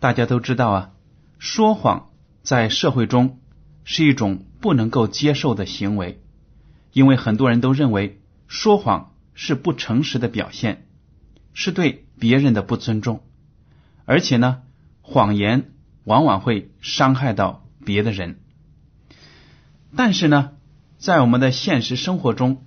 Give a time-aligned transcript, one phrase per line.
[0.00, 0.92] 大家都知道啊，
[1.38, 2.10] 说谎
[2.42, 3.40] 在社会中
[3.84, 6.20] 是一种不能够接受的行为，
[6.92, 10.86] 因为很多人都认为说谎是不诚实的表现，
[11.52, 13.22] 是对别人的不尊重，
[14.04, 14.62] 而且呢，
[15.02, 15.72] 谎言
[16.04, 18.38] 往往会伤害到别的人。
[19.96, 20.52] 但是呢，
[20.98, 22.62] 在我们的现实生活中，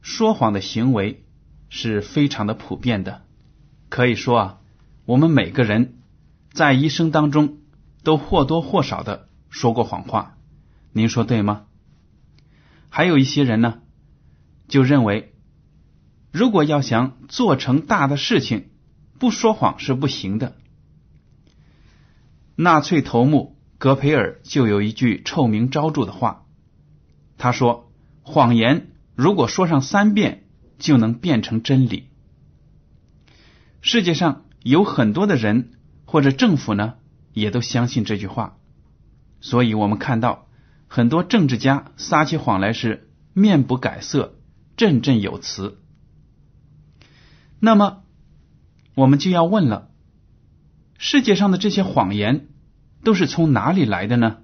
[0.00, 1.24] 说谎的行为
[1.68, 3.22] 是非常的普遍的。
[3.88, 4.58] 可以说啊，
[5.04, 5.94] 我们每个人
[6.54, 7.58] 在一生当中
[8.04, 10.38] 都或多或少的说过谎话。
[10.92, 11.66] 您说对吗？
[12.88, 13.80] 还有一些人呢，
[14.68, 15.34] 就认为
[16.30, 18.70] 如果要想做成大的事情，
[19.18, 20.56] 不说谎是不行的。
[22.54, 26.46] 纳粹头目格培尔就有一句臭名昭著的话。
[27.36, 27.92] 他说
[28.22, 30.44] ：“谎言如果说上三遍，
[30.78, 32.10] 就能变成真理。”
[33.82, 35.72] 世界上有很多的人
[36.14, 36.94] 或者政府呢，
[37.32, 38.56] 也都相信这句话。
[39.40, 40.46] 所以我们看到
[40.86, 44.38] 很多政治家撒起谎来是面不改色、
[44.76, 45.82] 振振有词。
[47.58, 48.04] 那么
[48.94, 49.90] 我们就要问了：
[50.98, 52.46] 世界上的这些谎言
[53.02, 54.36] 都是从哪里来的呢？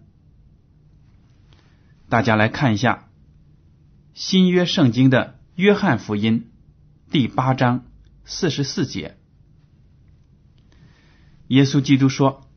[2.08, 3.08] 大家来看一下
[4.12, 6.50] 新约圣经的约翰福音
[7.12, 7.84] 第八章
[8.24, 9.19] 四十四节，
[11.50, 12.48] 耶稣基督说：“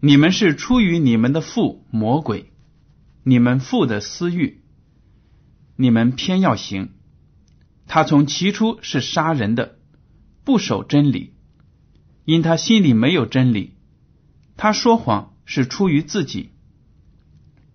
[0.00, 2.50] 你们是出于你们的父魔鬼，
[3.22, 4.62] 你们父的私欲，
[5.76, 6.94] 你们偏要行。
[7.86, 9.76] 他从起初是杀人的，
[10.42, 11.34] 不守真理，
[12.24, 13.74] 因他心里没有真理。
[14.56, 16.48] 他说谎是出于自己。”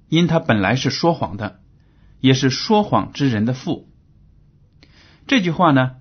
[0.09, 1.59] 因他本来是说谎的，
[2.21, 3.87] 也是说谎之人的父。
[5.27, 5.97] 这句话呢，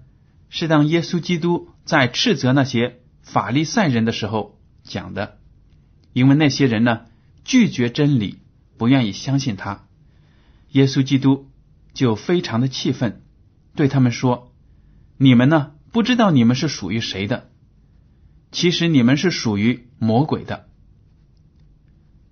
[0.49, 5.39] 是当耶稣基督在斥责那些法利赛人的时候讲的。
[6.13, 7.03] 因为那些人呢
[7.45, 8.39] 拒绝真理，
[8.79, 9.87] 不愿意相信他，
[10.71, 11.51] 耶稣基督
[11.93, 13.23] 就非常的气愤，
[13.75, 14.55] 对他们说
[15.19, 17.51] ：“你们呢不知道你们是属于谁的，
[18.51, 20.69] 其实你们是属于魔鬼的。”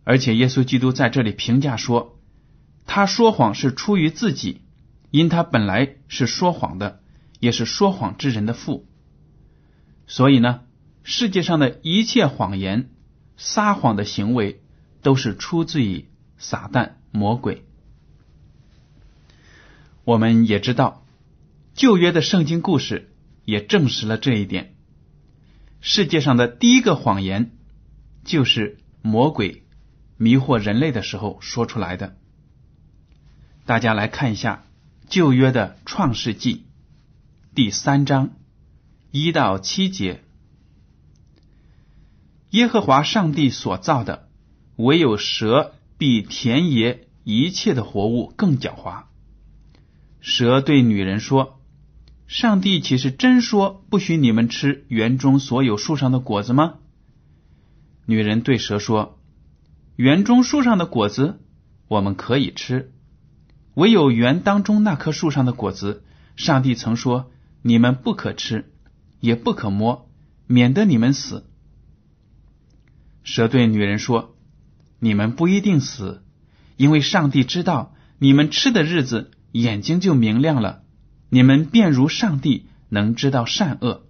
[0.05, 2.19] 而且耶稣基督在这里评价说
[2.87, 4.63] ：“他说谎是出于自己，
[5.11, 7.01] 因他本来是说谎的，
[7.41, 8.87] 也是说谎之人的父。
[10.07, 10.63] 所以呢，
[11.05, 12.91] 世界上的一切谎言、
[13.37, 14.61] 撒谎的行为，
[15.03, 17.65] 都是出自于撒旦魔鬼。
[20.05, 21.07] 我们也知道，
[21.75, 23.13] 旧约的圣经故事
[23.45, 24.75] 也证实了这一点。
[25.81, 27.53] 世界上的第一个谎言，
[28.25, 29.61] 就是魔鬼。”
[30.17, 32.17] 迷惑人类的时候说出来的，
[33.67, 34.65] 大家来看一下
[35.09, 36.67] 旧约的创世纪
[37.53, 38.31] 第三章
[39.11, 40.23] 一到七节。
[42.55, 44.29] 耶和华上帝所造的，
[44.77, 49.07] 唯有蛇比田野一切的活物更狡猾。
[50.21, 51.59] 蛇对女人说
[52.29, 56.75] ：“上帝岂是真说不许你们吃园中所有树上的果子吗？”
[58.07, 59.19] 女人对蛇说。
[59.97, 61.41] 园中树上的果子
[61.89, 62.93] 我们可以吃，
[63.75, 66.05] 唯有园当中那棵树上的果子，
[66.37, 68.71] 上帝曾说你们不可吃，
[69.19, 70.09] 也不可摸，
[70.47, 71.51] 免得你们死。
[73.25, 74.37] 蛇对女人说
[75.01, 76.23] ：“你们不一定死，
[76.77, 80.83] 因为上帝知道你们吃的日子，眼睛就明亮了，
[81.31, 84.07] 你们便如上帝，能知道善恶。”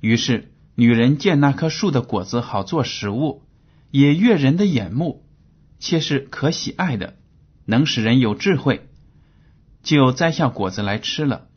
[0.00, 3.42] 于是，女人见那棵树的果子好做食物，
[3.90, 5.26] 也悦人的眼目，
[5.80, 7.16] 且是可喜爱的，
[7.64, 8.88] 能使人有智慧，
[9.82, 11.48] 就摘下果子来吃了，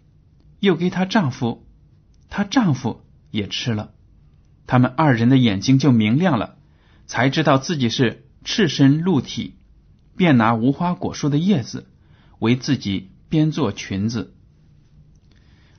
[0.60, 1.68] 又给她丈夫，
[2.30, 3.94] 她丈夫也吃了。
[4.68, 6.58] 他们二人的眼睛就明亮了，
[7.06, 9.56] 才知道自己是赤身露体，
[10.16, 11.88] 便拿无花果树的叶子
[12.40, 14.34] 为自己编做裙子。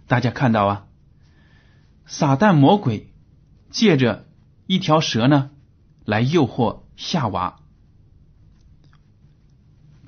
[0.06, 0.87] 大家看到啊，
[2.06, 3.11] 撒旦魔鬼
[3.70, 4.26] 借着
[4.67, 5.50] 一条蛇呢，
[6.05, 7.61] 来诱惑夏娃。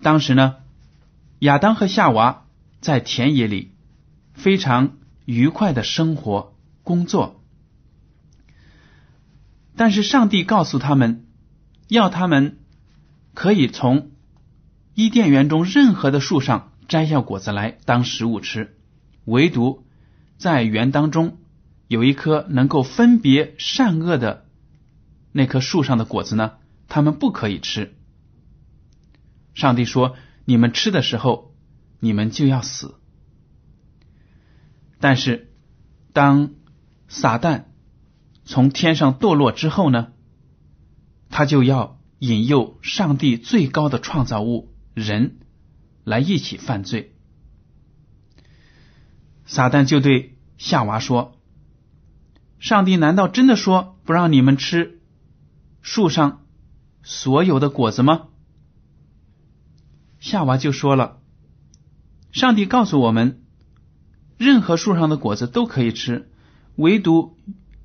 [0.03, 0.57] 当时呢，
[1.39, 2.45] 亚当和夏娃
[2.83, 3.73] 在田野里
[4.35, 7.43] 非常愉快的生活工作。
[9.77, 11.27] 但是上帝告诉他们，
[11.89, 12.59] 要他们
[13.35, 14.13] 可以从
[14.95, 18.77] 伊甸园中任何的树上摘下果子来当食物吃，
[19.25, 19.85] 唯独
[20.39, 21.39] 在园当中
[21.89, 24.47] 有一棵能够分别善恶的
[25.33, 26.53] 那棵树上的果子呢，
[26.87, 27.97] 他们不可以吃。
[29.55, 30.17] 上帝说
[30.47, 31.53] ：“你们吃的时候，
[31.99, 32.95] 你们就要死。”
[35.01, 35.53] 但是
[36.13, 36.51] 当
[37.09, 37.65] 撒旦。
[38.47, 40.13] 从天上堕落之后呢，
[41.31, 45.39] 他就要引诱上帝最高的创造物人
[46.05, 47.15] 来一起犯罪。
[49.47, 51.41] 撒旦就对夏娃说
[52.61, 55.01] ：“上帝难道真的说不让你们吃
[55.81, 56.45] 树上
[57.03, 58.29] 所有的果子吗？”
[60.21, 61.21] 夏娃就说了
[62.31, 63.43] ：“上帝告诉我们，
[64.37, 66.31] 任何树上的果子都可以吃，
[66.77, 67.39] 唯独……”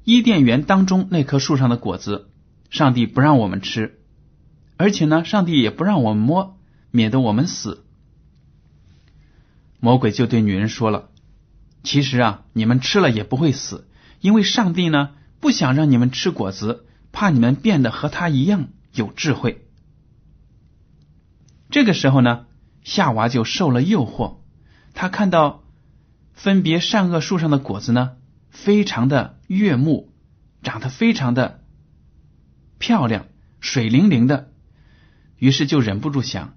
[0.09, 2.31] 伊甸园当中那棵树上的果子，
[2.71, 4.00] 上帝不让我们吃，
[4.75, 6.57] 而且呢，上帝也不让我们摸，
[6.89, 7.85] 免得我们死。
[9.79, 11.11] 魔鬼就对女人说了
[11.85, 13.88] ：“其实啊，你们吃了也不会死，
[14.19, 19.67] 因为上帝呢不想让你们吃果子，怕你们变得和他一样有智慧。”
[21.69, 22.47] 这个时候呢，
[22.83, 24.38] 夏娃就受了诱惑，
[24.95, 25.62] 他看到
[26.33, 28.13] 分别善恶树上的果子呢。
[28.50, 30.13] 非常的悦目，
[30.62, 31.63] 长得非常的
[32.78, 33.25] 漂亮，
[33.60, 34.51] 水灵灵的。
[35.38, 36.54] 于是就忍不住想：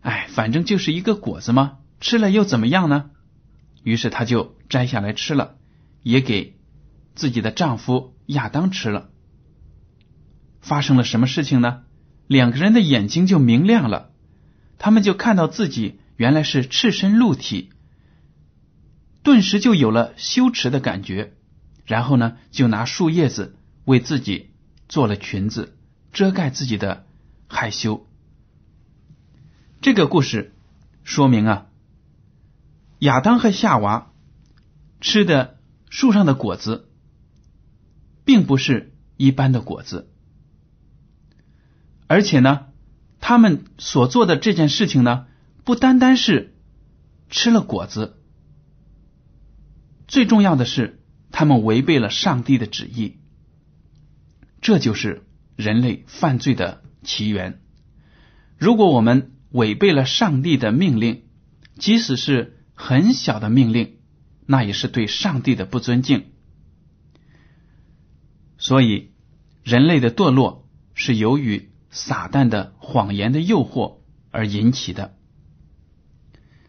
[0.00, 3.10] 哎，反正就是一个果子嘛，吃了又怎么样呢？
[3.84, 5.54] 于是他就摘下来吃了，
[6.02, 6.58] 也给
[7.14, 9.10] 自己的丈夫亚当吃了。
[10.60, 11.82] 发生了什么事情呢？
[12.26, 14.10] 两个人的眼睛就明亮了，
[14.78, 17.70] 他们就看到自己原来是赤身露体。
[19.22, 21.33] 顿时就有了羞耻的感觉，
[21.84, 24.50] 然后呢，就拿树叶子为自己
[24.88, 25.76] 做了裙子，
[26.12, 27.06] 遮盖自己的
[27.46, 28.06] 害羞。
[29.80, 30.54] 这个故事
[31.02, 31.66] 说明啊，
[33.00, 34.12] 亚当和夏娃
[35.00, 35.58] 吃的
[35.90, 36.88] 树上的果子，
[38.24, 40.10] 并不是一般的果子，
[42.06, 42.68] 而且呢，
[43.20, 45.26] 他们所做的这件事情呢，
[45.64, 46.56] 不单单是
[47.28, 48.18] 吃了果子。
[50.08, 51.03] 最重要的是，
[51.36, 53.18] 他们违背了上帝的旨意，
[54.60, 55.24] 这就是
[55.56, 57.60] 人类犯罪的起源。
[58.56, 61.24] 如果我们违背了上帝的命令，
[61.76, 63.96] 即使是很小的命令，
[64.46, 66.26] 那也是对上帝的不尊敬。
[68.56, 69.10] 所以，
[69.64, 73.96] 人类的堕落是由于撒旦的谎言的诱惑
[74.30, 75.16] 而引起的。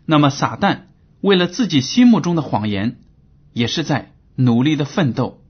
[0.08, 0.86] 那么，撒旦
[1.22, 3.00] 为了自己心目中的谎言。
[3.56, 5.42] 也是在努力的奋斗，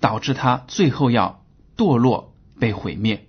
[0.00, 1.44] 导致他最后要
[1.76, 3.28] 堕落被毁灭。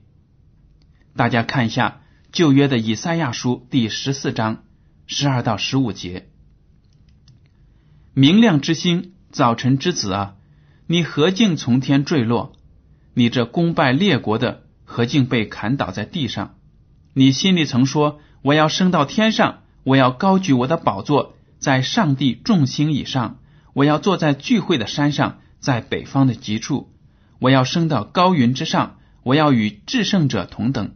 [1.15, 2.01] 大家看一下
[2.31, 4.63] 旧约的以赛亚书第十四章
[5.07, 6.29] 十二到十五节
[8.15, 10.35] ：“明亮之星，早晨之子啊，
[10.87, 12.53] 你何竟从天坠落？
[13.13, 16.55] 你这功败列国的，何竟被砍倒在地上？
[17.13, 23.39] 你心里曾说：我要升到天上，我要高举我的宝座，在上帝众星以上。”
[23.73, 26.91] 我要坐在聚会的山上，在北方的极处。
[27.39, 30.93] 我要升到高云之上，我要与至圣者同等。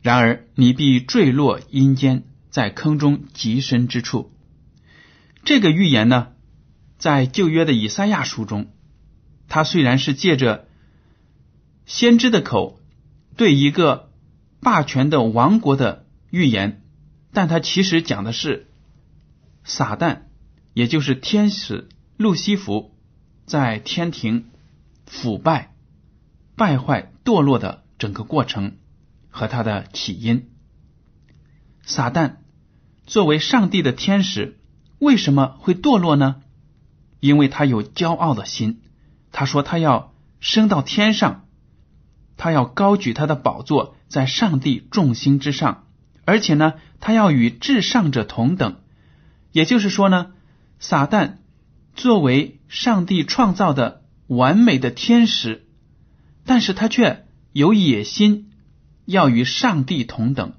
[0.00, 4.32] 然而你必坠落阴间，在坑中极深之处。
[5.44, 6.28] 这个预言呢，
[6.98, 8.72] 在旧约的以赛亚书中，
[9.48, 10.68] 它虽然是借着
[11.84, 12.80] 先知的口
[13.36, 14.10] 对一个
[14.60, 16.82] 霸权的王国的预言，
[17.32, 18.68] 但它其实讲的是
[19.64, 20.29] 撒旦。
[20.72, 22.94] 也就是天使路西弗
[23.46, 24.50] 在天庭
[25.06, 25.74] 腐败，
[26.56, 28.76] 败坏堕落的整个过程
[29.30, 30.50] 和它的起因。
[31.82, 32.36] 撒旦
[33.06, 34.58] 作为上帝的天使，
[34.98, 36.42] 为什么会堕落呢？
[37.18, 38.82] 因为他有骄傲的心。
[39.32, 41.46] 他说他要升到天上，
[42.36, 45.86] 他要高举他的宝座在上帝众星之上，
[46.24, 48.80] 而且呢，他要与至上者同等。
[49.52, 50.32] 也就是说呢，
[50.80, 51.36] 撒旦
[51.94, 55.66] 作为上帝创造的完美的天使，
[56.44, 58.50] 但是他却有野心，
[59.04, 60.54] 要与上帝同等，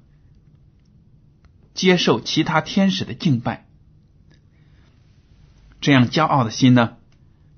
[1.74, 3.66] 接受其他天使的敬拜。
[5.80, 6.96] 这样骄傲的心呢，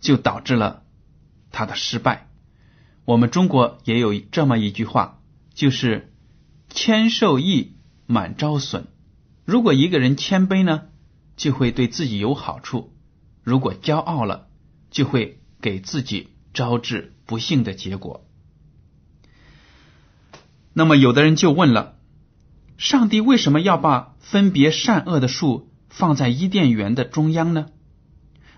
[0.01, 0.83] 就导致了
[1.53, 2.29] 他的失败。
[3.05, 5.21] 我们中国也有这么一句话，
[5.53, 6.11] 就是
[6.71, 7.75] “谦受益，
[8.07, 8.87] 满招损”。
[9.45, 10.85] 如果一个人谦卑呢？
[11.37, 12.93] 就会对自己有好处；
[13.43, 14.49] 如果骄傲了，
[14.91, 18.27] 就会给自己招致不幸的结果。
[20.73, 21.97] 那么，有的人就问了：
[22.77, 27.67] 上帝为什么要把分别善恶的树放在伊甸园的中央呢？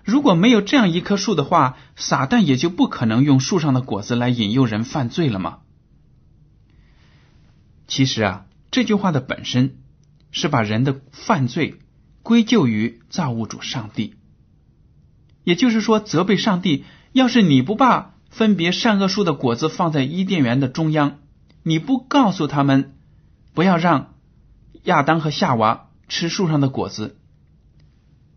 [0.03, 5.59] 如果没有这样一棵树的话，撒旦也就不可能用树上的果子来引诱人犯罪了吗？
[7.87, 9.77] 其实啊，这句话的本身
[10.31, 11.79] 是把人的犯罪。
[12.27, 14.15] 归咎于造物主上帝，
[15.45, 16.83] 也就是说，责备上帝。
[17.13, 21.19] 要是你不把分别善恶树的果子放在伊甸园的中央，
[21.63, 22.97] 你不告诉他们
[23.53, 24.15] 不要让
[24.83, 27.17] 亚当和夏娃吃树上的果子，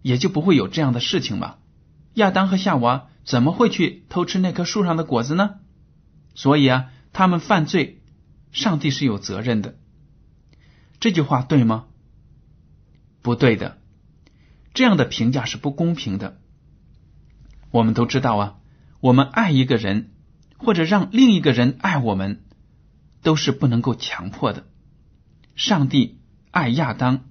[0.02, 1.58] 也就不会有这样的事情了。
[2.14, 5.56] 亚当和夏娃怎么会去偷吃那棵树上的果子呢？
[6.36, 8.00] 所以啊，他们犯罪，
[8.52, 9.74] 上帝是有责任的。
[11.00, 11.86] 这句话对吗？
[13.20, 13.79] 不对的。
[14.72, 16.40] 这样的评价是不公平的。
[17.70, 18.56] 我们都知道啊，
[19.00, 20.10] 我们爱一个人，
[20.56, 22.42] 或者让另一个人爱我们，
[23.22, 24.66] 都是不能够强迫的。
[25.54, 27.24] 上帝爱亚当，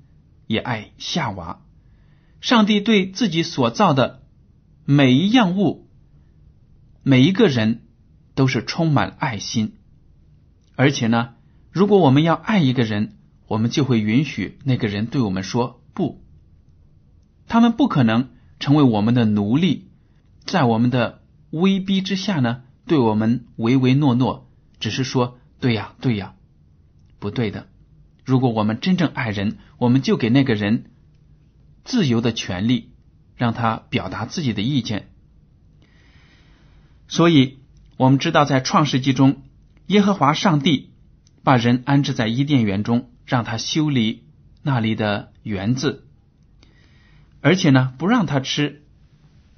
[0.47, 1.61] 也爱夏娃。
[2.41, 4.23] 上帝对自己所造的
[4.85, 5.89] 每一样物、
[7.03, 7.81] 每一个人，
[8.33, 9.77] 都是充满爱心。
[10.75, 11.33] 而且呢，
[11.71, 13.17] 如果我们要爱一个人，
[13.47, 16.23] 我们就会允许那个人对我们说不。
[17.49, 18.29] 他们不可能
[18.59, 19.89] 成为我们的奴隶，
[20.45, 24.47] 在我们的威逼之下呢，对我们唯唯诺诺，
[24.79, 26.35] 只是说对呀对呀，
[27.19, 27.67] 不对的。
[28.23, 30.91] 如果我们真正爱人，我们就给那个人
[31.83, 32.91] 自由的权利，
[33.35, 35.09] 让他表达自己的意见。
[37.07, 37.57] 所以，
[37.97, 39.41] 我们知道在创世纪中，
[39.87, 40.91] 耶和华上帝
[41.43, 44.25] 把人安置在伊甸园中，让他修理
[44.61, 46.05] 那里的园子。
[47.41, 48.83] 而且呢，不让他吃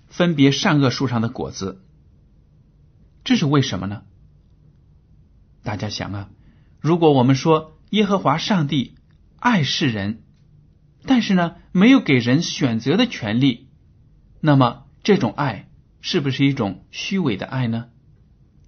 [0.08, 1.82] 分别善恶树上的果子，
[3.24, 4.04] 这是为什么呢？
[5.64, 6.30] 大家想啊，
[6.80, 8.96] 如果我们说耶和华上帝
[9.40, 10.22] 爱世人，
[11.06, 13.68] 但是呢，没有给人选择的权利，
[14.40, 15.70] 那么这种爱
[16.02, 17.88] 是不是一种虚伪的爱呢？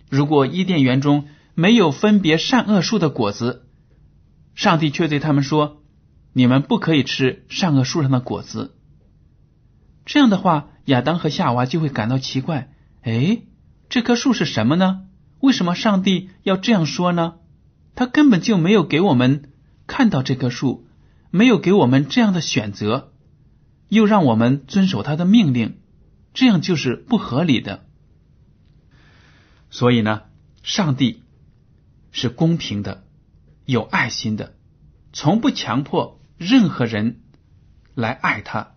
[0.10, 3.68] 如果伊甸园中没有分别善恶树的果子，
[4.56, 5.84] 上帝却对他们说
[6.34, 8.76] ：“你们不可以吃善恶树上的果子。”
[10.06, 12.70] 这样的话，亚当和夏娃就会感到奇怪。
[13.02, 13.42] 哎，
[13.90, 15.06] 这棵树是什么呢？
[15.40, 17.36] 为什么上帝要这样说呢？
[17.96, 19.52] 他根本就没有给我们
[19.88, 20.88] 看到这棵树，
[21.30, 23.14] 没有给我们这样的选择，
[23.88, 25.80] 又让我们遵守他的命令，
[26.34, 27.86] 这样就是不合理的。
[29.70, 30.24] 所以呢，
[30.64, 31.24] 上帝
[32.12, 33.04] 是公平的，
[33.66, 34.56] 有爱心的，
[35.12, 37.22] 从不强迫任何人
[37.96, 38.73] 来爱他。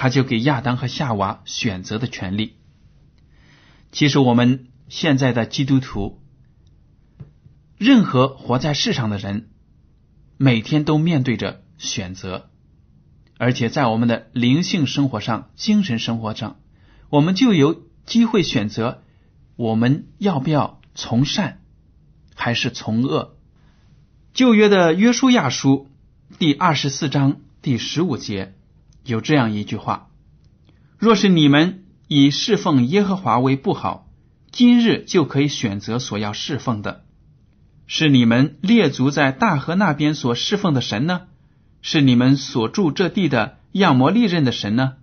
[0.00, 2.54] 他就给亚当和夏娃选择的权利。
[3.92, 6.22] 其实我们现在的基督徒，
[7.76, 9.50] 任何活在世上的人，
[10.38, 12.48] 每天都面对着选择，
[13.36, 16.56] 而且在我们的灵性生活上、精神生活上，
[17.10, 19.02] 我们就有机会选择
[19.56, 21.60] 我们要不要从善
[22.34, 23.36] 还是从恶。
[24.32, 25.90] 旧约的约书亚书
[26.38, 28.54] 第二十四章第十五节。
[29.04, 30.08] 有这样一句话：
[30.98, 34.08] 若是你们以侍奉耶和华为不好，
[34.50, 37.04] 今日就可以选择所要侍奉的，
[37.86, 41.22] 是你们列祖在大河那边所侍奉的神呢？
[41.82, 44.96] 是你们所住这地的亚摩利人的神呢？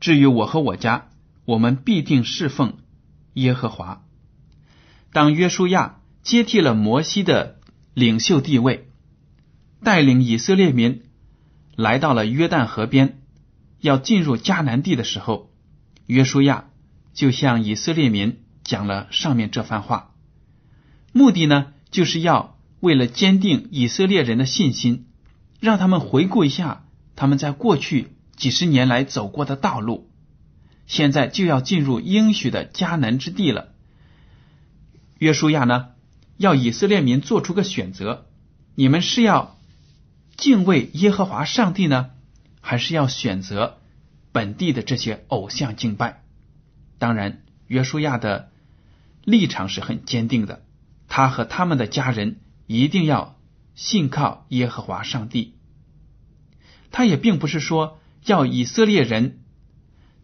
[0.00, 1.08] 至于我和我家，
[1.44, 2.78] 我们必定侍奉
[3.34, 4.04] 耶和华。
[5.12, 7.58] 当约书亚接替了摩西的
[7.94, 8.88] 领袖地位，
[9.82, 11.02] 带领以色列民。
[11.76, 13.20] 来到了约旦河边，
[13.80, 15.50] 要进入迦南地的时候，
[16.06, 16.66] 约书亚
[17.14, 20.12] 就向以色列民讲了上面这番话，
[21.12, 25.06] 目的呢，就是要为了坚定以色列人的信心，
[25.60, 26.84] 让他们回顾一下
[27.16, 30.10] 他们在过去几十年来走过的道路，
[30.86, 33.68] 现在就要进入应许的迦南之地了。
[35.18, 35.90] 约书亚呢，
[36.36, 38.26] 要以色列民做出个选择：
[38.74, 39.51] 你们是要
[40.42, 42.10] 敬畏耶和华上帝呢，
[42.60, 43.78] 还是要选择
[44.32, 46.24] 本地的这些偶像敬拜？
[46.98, 48.50] 当然，约书亚的
[49.22, 50.64] 立场是很坚定的，
[51.06, 53.38] 他和他们的家人一定要
[53.76, 55.54] 信靠耶和华上帝。
[56.90, 59.44] 他也并不是说要以色列人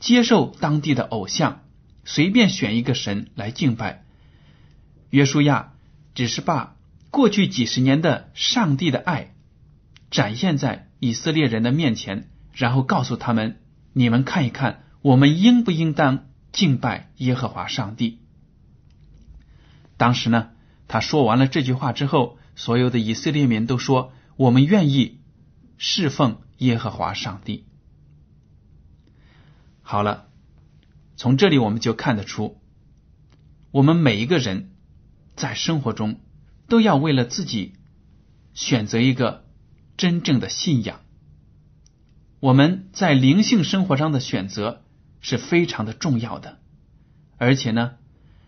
[0.00, 1.60] 接受当地的偶像，
[2.04, 4.04] 随便选一个神来敬拜。
[5.10, 5.74] 约书亚
[6.16, 6.74] 只是把
[7.12, 9.32] 过去几十年的上帝的爱
[10.10, 13.60] 展现在以色列人的面前，然后告诉他们
[13.92, 18.20] ：“你们看一看，我们应不应当敬拜耶和华上帝？”
[19.96, 20.50] 当时呢，
[20.86, 25.20] 他说完了这句话之后，所有的以色列民都说：“我们愿意
[25.76, 27.66] 侍奉耶和华上帝。”
[29.82, 30.28] 好了，
[31.16, 32.60] 从这里我们就看得出，
[33.70, 34.70] 我们每一个人。
[35.36, 36.18] 在生活中，
[36.66, 37.74] 都要为了自己
[38.54, 39.44] 选择一个
[39.98, 41.00] 真正的信仰。
[42.40, 44.82] 我们在灵性生活上的选择
[45.20, 46.58] 是非常的重要的，
[47.36, 47.96] 而且呢，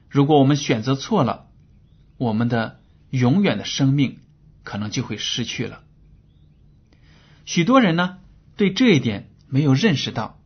[0.08, 1.48] 如果我们选择错了，
[2.16, 2.80] 我们的
[3.10, 4.20] 永远的生命
[4.62, 5.82] 可能就会失去了。
[7.44, 8.16] 许多人呢，
[8.56, 10.40] 对这一点没有认识到，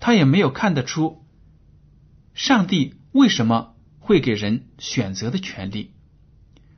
[0.00, 1.24] 他也没有看得出
[2.34, 3.72] 上帝为什么。
[3.98, 5.90] 会给人选择的权利。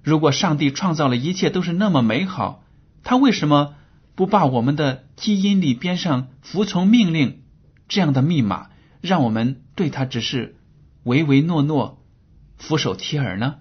[0.02, 2.64] 如果上帝创造了一切都是那么美好，
[3.08, 3.74] 他为什么
[4.14, 7.42] 不把我们的基因里边上服从命令
[7.88, 8.68] 这样的密码，
[9.00, 10.56] 让我们对他只是
[11.04, 12.04] 唯唯诺诺、
[12.58, 13.60] 俯首帖耳呢？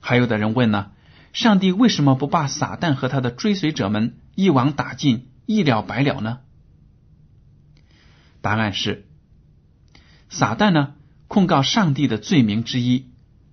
[0.00, 0.92] 还有的人问呢，
[1.34, 6.38] 上帝为什么不把撒旦和他的追随者们一网打尽、一了百了呢？
[8.40, 9.06] 答案是，
[10.30, 10.94] 撒旦呢？
[11.28, 13.10] 控告上帝的罪名之一，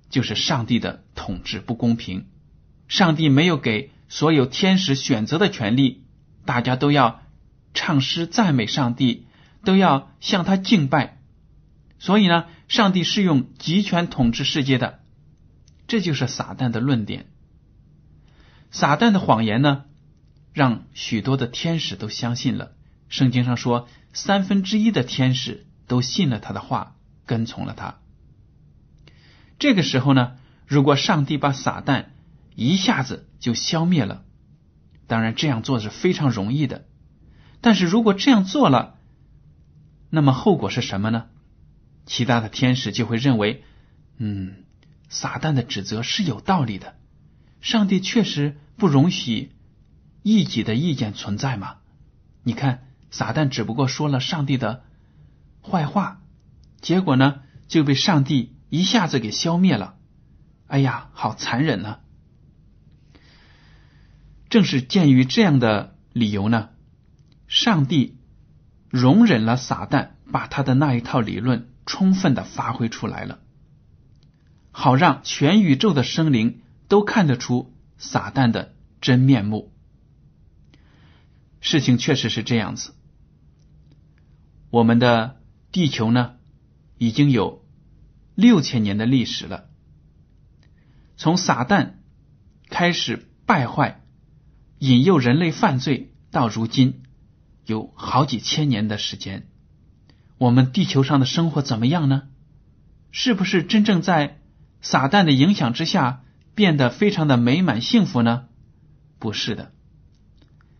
[0.10, 2.28] 就是上帝的统治不公平。
[2.88, 6.04] 上帝没有给所有天使选择的权利，
[6.45, 7.21] 大家都要
[7.74, 9.26] 唱诗赞美上帝，
[9.63, 11.21] 都要向他敬拜。
[11.97, 15.00] 所以呢，上帝是用集权统治世界的，
[15.88, 17.28] 这就是撒旦的论点。
[18.69, 19.86] 撒旦的谎言呢，
[20.52, 22.74] 让许多的天使都相信了。
[23.08, 26.95] 圣经上说，三分之一的天使都信了他的话。
[27.28, 28.00] 跟从了他。
[29.58, 30.34] 这个时候呢，
[30.67, 32.08] 如果上帝把撒旦
[32.56, 34.24] 一下子就消灭了，
[35.08, 36.86] 当然这样做是非常容易的。
[37.62, 38.98] 但是如果这样做了，
[40.10, 41.28] 那么后果是什么呢？
[42.06, 43.64] 其他的天使就会认为，
[44.18, 44.66] 嗯，
[45.08, 46.96] 撒旦的指责是有道理的。
[47.62, 49.52] 上帝确实不容许
[50.24, 51.78] 异己的意见存在嘛？
[52.44, 54.84] 你看，撒旦只不过说了上帝的
[55.62, 56.22] 坏话。
[56.82, 59.96] 结果呢，就被上帝一下子给消灭了。
[60.68, 62.00] 哎呀，好残忍呢！
[64.52, 66.70] 正是鉴于这样的理由呢，
[67.48, 68.18] 上帝
[68.90, 73.40] 容忍了撒旦把他的那一套理论充分的发挥出来了，
[74.72, 79.74] 好让全宇宙的生灵都看得出撒旦的真面目。
[81.62, 82.94] 事情确实是这样子，
[84.70, 85.40] 我们的
[85.72, 86.34] 地球呢？
[86.98, 87.66] 已经有
[88.36, 89.70] 六千年的历史了。
[91.16, 91.94] 从撒旦
[92.70, 94.01] 开始败坏、
[94.82, 97.04] 引诱人类犯罪，到如今
[97.67, 99.48] 有好几千年的时间。
[100.39, 102.24] 我们地球上的生活怎么样呢？
[103.12, 104.39] 是不是真正在
[104.82, 106.24] 撒旦的影响之下
[106.56, 108.46] 变得非常的美满幸福呢？
[109.20, 109.72] 不是的。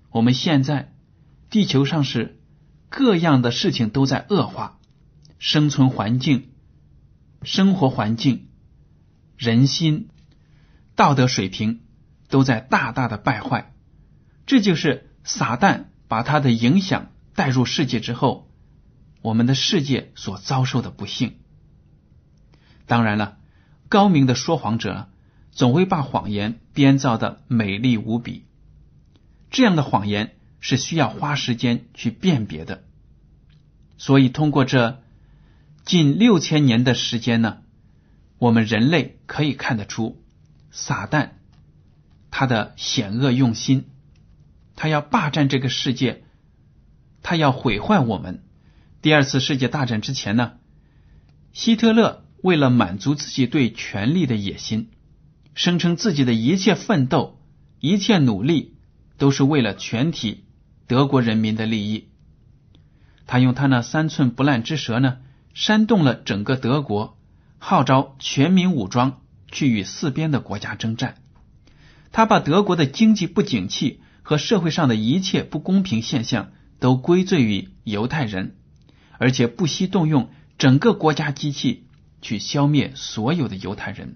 [0.10, 0.92] 我们现在
[1.52, 2.40] 地球上是
[2.90, 4.80] 各样的事情都在恶化。
[5.38, 6.50] 生存环境、
[7.44, 8.48] 生活环境、
[9.38, 10.10] 人心、
[10.96, 11.82] 道德水平
[12.30, 13.71] 都在大大的败坏，
[14.52, 18.52] 这就是撒旦把他的影响带入世界之后，
[19.22, 21.38] 我们的世界所遭受的不幸。
[22.86, 23.38] 当然了，
[23.88, 25.08] 高明的说谎者
[25.54, 28.44] 总会把谎言编造的美丽无比，
[29.52, 32.84] 这样的谎言是需要花时间去辨别的，
[33.98, 35.02] 所以通过这。
[35.86, 37.60] 近六千年的时间呢，
[38.38, 40.22] 我们人类可以看得出
[40.72, 41.30] 撒旦
[42.32, 43.86] 他的险恶用心，
[44.82, 46.24] 他要霸占这个世界，
[47.22, 48.44] 他要毁坏我们。
[49.04, 50.54] 第二次世界大战之前呢，
[51.54, 54.90] 希特勒为了满足自己对权力的野心，
[55.54, 57.40] 声称自己的一切奋斗、
[57.80, 58.76] 一切努力
[59.20, 60.46] 都是为了全体
[60.88, 62.10] 德国人民的利益。
[63.28, 65.20] 他用他那三寸不烂之舌呢，
[65.54, 67.20] 煽动了整个德国，
[67.60, 71.18] 号召全民武装去与四边的国家征战。
[72.12, 78.56] 他把德国的经济不景气和社会上的一切不公平现象都归罪于犹太人，
[79.18, 81.88] 而且不惜动用整个国家机器
[82.22, 84.16] 去消灭所有的犹太人。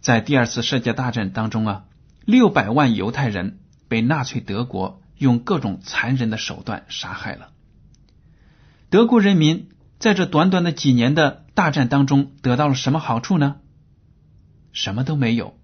[0.00, 1.84] 在第二次世界大战当中啊，
[2.24, 5.02] 六百万犹太人被纳粹德国。
[5.18, 7.48] 用各种残忍的手段杀害了
[8.88, 9.68] 德国人民，
[9.98, 13.56] 在这短短的几年的大战当中得到了什么好处呢？
[14.70, 15.58] 什么都没有，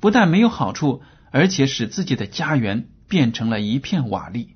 [0.00, 1.04] 不但没有好处，
[1.36, 4.54] 而且使自己的家园变成了一片瓦砾，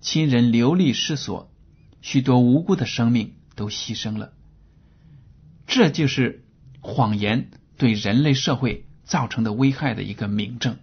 [0.00, 1.52] 亲人流离失所，
[2.00, 4.32] 许多无辜的生命都牺牲了。
[5.66, 6.44] 这就是
[6.78, 10.78] 谎言对人类社会造成的危害的一个明证。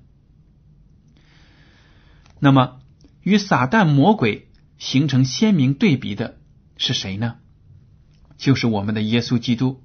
[2.39, 2.81] 那么，
[3.21, 6.37] 与撒旦魔鬼形成鲜明对比的
[6.75, 7.37] 是谁呢？
[8.37, 9.81] 就是我们的耶稣基督。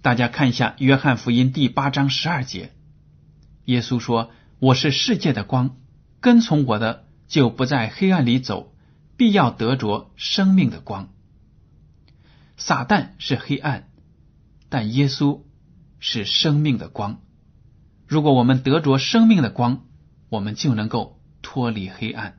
[0.00, 2.72] 大家看一下《约翰福音》第八章十二节，
[3.64, 5.76] 耶稣说：“我是世界的光，
[6.20, 8.74] 跟从我的就不在黑暗里走，
[9.16, 11.12] 必要得着生命的光。”
[12.56, 13.88] 撒旦是黑暗，
[14.68, 15.42] 但耶稣
[16.00, 17.20] 是生命的光。
[18.06, 19.84] 如果我们得着生命的光，
[20.28, 22.38] 我们就能够脱离黑暗。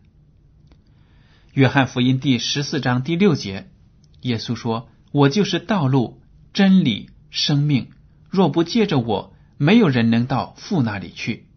[1.53, 3.69] 约翰福音第十四章第六节，
[4.21, 7.91] 耶稣说：“我就是道路、真理、生命，
[8.29, 11.47] 若不借着我，没有人能到父那里去。”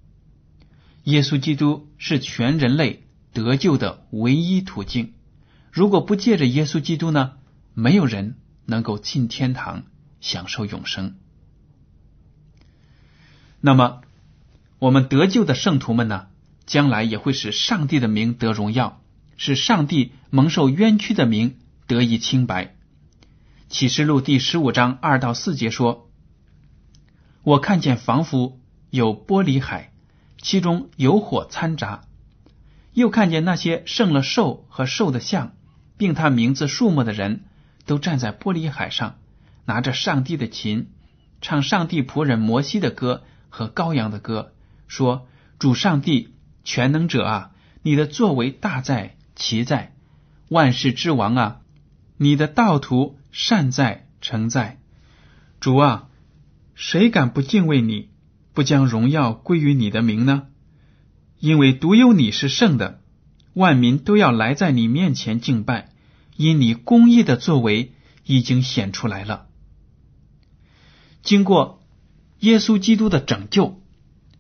[1.05, 5.15] 耶稣基督是全人类得救的唯一途径。
[5.71, 7.35] 如果不借着耶稣基督呢，
[7.75, 9.85] 没有人能够进天堂
[10.21, 11.17] 享受永生。
[13.61, 14.03] 那么。
[14.79, 16.27] 我们得救的圣徒们呢，
[16.67, 19.01] 将来也会使上帝的名得荣耀，
[19.39, 21.57] 使上帝蒙受冤屈的名
[21.87, 22.77] 得以清白。
[23.71, 26.06] 启示录第十五章二到四节说
[27.47, 28.59] ：“我看见仿佛
[28.91, 29.93] 有玻璃海，
[30.43, 32.01] 其中有火掺杂；
[32.93, 35.55] 又看见那些胜了兽和兽的像，
[35.97, 37.45] 并他名字数目的人，
[37.85, 39.19] 都站在玻璃海上，
[39.65, 40.89] 拿着上帝的琴，
[41.41, 44.53] 唱上帝仆人摩西的歌和羔羊的歌。”
[44.89, 45.29] 说
[45.61, 49.95] ：“主上帝全能者啊，你的作为大在奇在，
[50.49, 51.61] 万世之王啊，
[52.17, 54.81] 你的道途善在诚在。
[55.61, 56.09] 主啊，
[56.77, 58.11] 谁敢不敬畏你，
[58.53, 60.49] 不将荣耀归于你的名呢？
[61.41, 63.01] 因为独有你是圣的，
[63.55, 65.91] 万民都要来在你面前敬拜，
[66.37, 67.93] 因你公义的作为
[68.25, 69.47] 已经显出来了。
[71.23, 71.83] 经过
[72.41, 73.81] 耶稣基督的拯救。”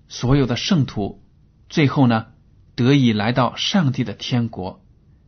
[0.08, 1.24] 所有的圣徒
[1.68, 2.26] 最后呢，
[2.76, 4.84] 得以来到上帝的天国，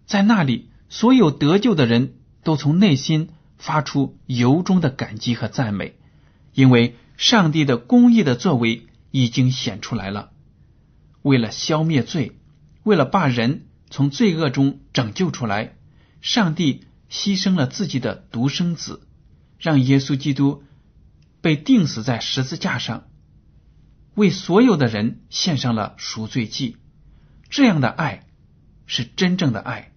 [0.07, 5.98] 在那里，所有得救的人都从内心发出由衷的感激和赞美，
[6.59, 10.33] 因为上帝的公义的作为已经显出来了。
[11.23, 12.37] 为了消灭罪，
[12.83, 15.77] 为了把人从罪恶中拯救出来，
[16.21, 19.07] 上帝牺牲了自己的独生子，
[19.61, 20.65] 让耶稣基督
[21.41, 23.07] 被钉死在十字架上。
[24.17, 26.77] 为所有的人献上了赎罪祭，
[27.49, 28.27] 这样的爱
[28.87, 29.93] 是真正的爱，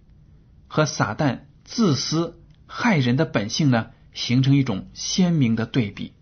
[0.68, 6.12] 和撒旦自私害人的本性呢，形成一种鲜明的对比。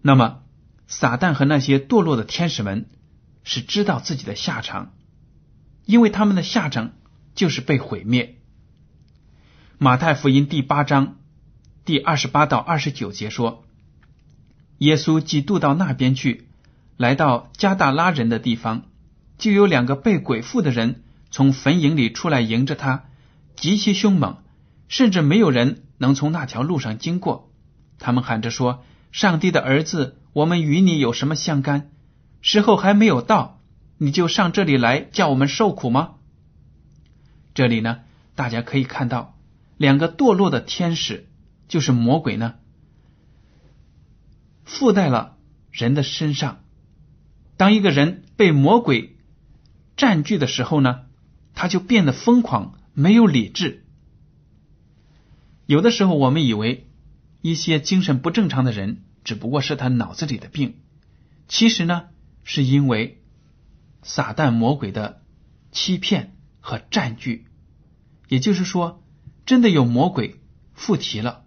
[0.00, 0.42] 那么，
[0.86, 2.88] 撒旦和那些堕落的天使们
[3.44, 4.92] 是知道自己的下场，
[5.84, 6.92] 因为他们的下场
[7.34, 8.38] 就是被毁灭。
[9.78, 11.16] 马太福音第八章
[11.84, 13.64] 第二十八到二十九节说。
[14.78, 16.46] 耶稣即渡到那边去，
[16.96, 18.82] 来到加大拉人的地方，
[19.36, 23.06] 就有两个被鬼附的人从坟茔里出来迎着他，
[23.56, 24.36] 极其凶猛，
[24.86, 27.52] 甚至没有人能从那条路上经过。
[27.98, 31.90] 他们喊着说：“上帝的儿子，我们与你有什么相干？
[32.40, 33.60] 时候还没有到，
[33.96, 36.16] 你就上这里来叫我们受苦吗？”
[37.54, 38.00] 这里呢，
[38.36, 39.36] 大家可以看到
[39.76, 41.26] 两个堕落的天使，
[41.66, 42.54] 就是魔鬼呢。
[44.64, 45.36] 附在了
[45.72, 46.62] 人的身上。
[47.56, 49.16] 当一个人被魔鬼
[49.96, 51.06] 占据的时候呢，
[51.54, 53.84] 他就变得疯狂，没有理智。
[55.66, 56.87] 有的时候，我们以为
[57.40, 60.76] 一些精神不正常的人只不过是他脑子里的病，
[61.46, 62.08] 其实呢，
[62.44, 63.22] 是因为
[64.02, 65.22] 撒旦魔鬼的
[65.70, 67.46] 欺骗和占据。
[68.28, 69.02] 也就是说，
[69.46, 70.40] 真的有魔鬼
[70.74, 71.44] 附体了。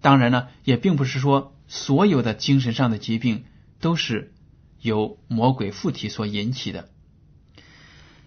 [0.00, 3.44] 当然呢，也并不是说所有的精神上的疾病
[3.80, 4.34] 都是
[4.80, 6.90] 由魔鬼附体所引起的。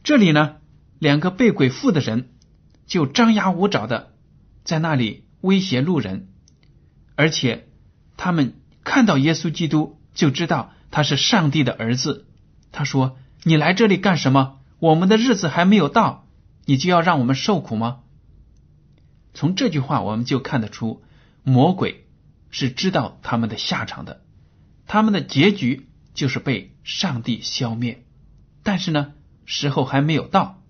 [0.04, 0.56] 这里呢，
[0.98, 2.32] 两个被鬼附的人
[2.88, 4.14] 就张牙舞爪的
[4.64, 6.29] 在那里威胁路人，
[7.20, 7.68] 而且
[8.16, 8.54] 他们
[8.86, 12.26] 看到耶稣基督就知道他是上帝的儿子。
[12.72, 14.60] 他说：“你来这里干什么？
[14.80, 16.30] 我们的日子还没有到，
[16.64, 18.04] 你就要让我们受苦吗？”
[19.36, 21.04] 从这句话我们就看得出，
[21.44, 22.06] 魔鬼
[22.52, 24.22] 是知道他们的下场的，
[24.88, 28.06] 他们的结局就是被上帝消灭。
[28.64, 29.12] 但是呢？
[29.44, 30.64] 时候还没有到，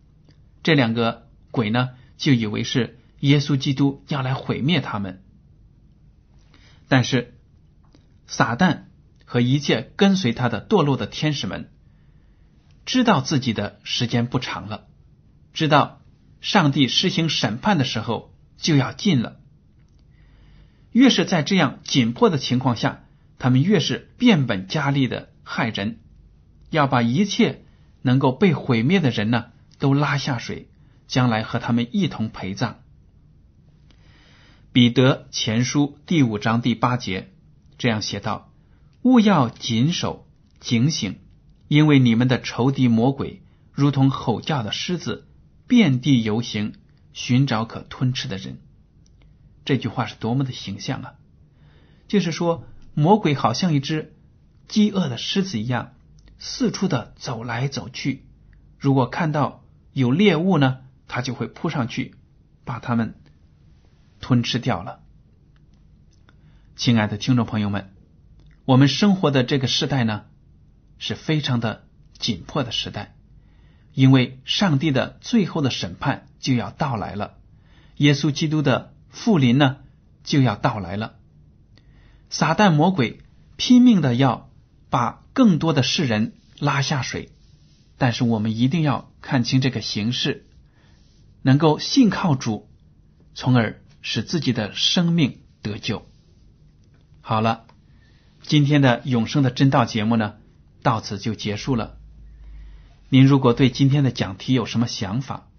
[0.64, 5.22] 这两个鬼呢就以为是耶稣基督要来毁灭他们。
[6.90, 7.38] 但是
[8.28, 8.82] 撒旦
[9.24, 11.72] 和一切跟随他的堕落的天使们，
[12.86, 14.88] 知道自己的时间不长了，
[15.54, 16.02] 知道
[16.42, 19.40] 上帝施行审判的时候就要近了。
[20.92, 23.06] 越是在这样紧迫的情况下，
[23.38, 26.00] 他们越是变本加厉的害人，
[26.70, 27.64] 要把一切。
[28.02, 29.48] 能够被毁灭的人呢，
[29.78, 30.70] 都拉下水，
[31.10, 32.80] 将来和他们一同陪葬。
[34.80, 37.34] 彼得前书第五章第八节
[37.78, 38.50] 这样写道
[39.04, 40.26] ：“勿要谨守
[40.62, 41.18] 警醒，
[41.68, 43.42] 因为你们的仇敌魔鬼
[43.74, 45.28] 如同吼叫的狮子，
[45.68, 46.76] 遍地游行，
[47.12, 48.62] 寻找可吞吃的人。”
[49.66, 51.16] 这句话是多么的形象啊！
[52.08, 52.64] 就是说，
[52.94, 54.14] 魔鬼好像一只
[54.70, 55.92] 饥饿的狮子一样。
[56.38, 58.24] 四处的走来走去，
[58.78, 59.62] 如果看到
[59.92, 60.78] 有猎物呢，
[61.10, 62.16] 他就会扑上去，
[62.64, 63.16] 把他们
[64.20, 65.02] 吞吃掉了。
[66.76, 67.94] 亲爱的听众朋友们，
[68.66, 70.26] 我们生活的这个时代呢，
[70.98, 71.86] 是非常的
[72.18, 73.16] 紧迫的时代，
[73.94, 77.38] 因为上帝的最后的审判就要到来了，
[77.98, 79.78] 耶稣基督的复临呢
[80.24, 81.16] 就要到来了，
[82.30, 83.22] 撒旦魔鬼
[83.58, 84.48] 拼命的要。
[84.92, 87.30] 把更多的世人拉下水，
[88.00, 90.48] 但是我们一定要看清这个形势，
[91.44, 92.68] 能够信靠主，
[93.36, 96.08] 从而使自己的生命得救。
[97.22, 97.66] 好了，
[98.42, 100.36] 今天的永生的真道节目呢，
[100.82, 101.98] 到此就结束了。
[103.10, 105.50] 您如果对今天的讲题有什么想法，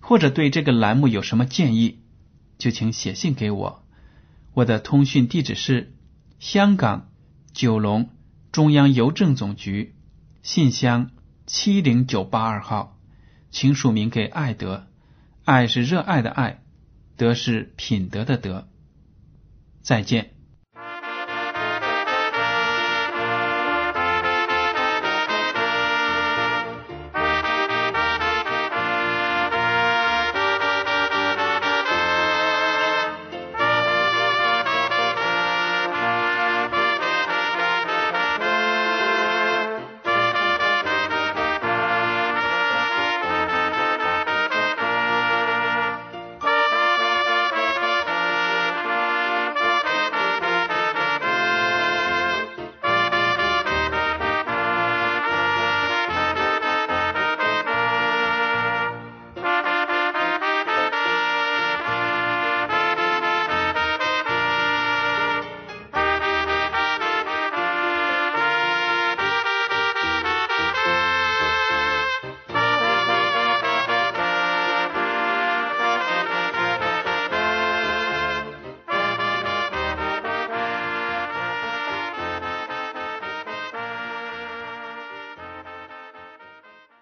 [0.00, 2.00] 或者对这个栏目有什么建议，
[2.58, 3.84] 就请写信给我。
[4.54, 5.94] 我的通讯地址是
[6.38, 7.10] 香港
[7.52, 8.10] 九龙。
[8.52, 9.96] 中央邮政总局
[10.42, 11.10] 信箱
[11.44, 12.96] 七零九八二号，
[13.50, 14.86] 请署名给爱德。
[15.44, 16.62] 爱是热爱的爱，
[17.16, 18.68] 德是品德的德。
[19.82, 20.35] 再见。